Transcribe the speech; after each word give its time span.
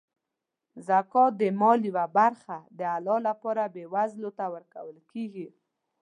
زکات 0.87 1.31
د 1.41 1.43
مال 1.59 1.79
یوه 1.89 2.05
برخه 2.17 2.57
د 2.79 2.81
الله 2.95 3.17
لپاره 3.29 3.63
بېوزلو 3.75 4.29
ته 4.37 4.45
ورکول 4.53 4.97
کیږي. 5.11 5.47